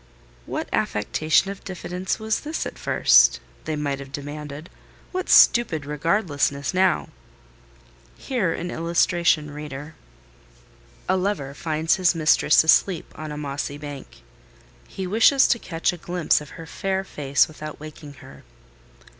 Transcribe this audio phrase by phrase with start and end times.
[0.47, 4.67] "What affectation of diffidence was this at first?" they might have demanded;
[5.11, 7.09] "what stupid regardlessness now?"
[8.17, 9.93] Hear an illustration, reader.
[11.07, 14.23] A lover finds his mistress asleep on a mossy bank;
[14.87, 18.43] he wishes to catch a glimpse of her fair face without waking her.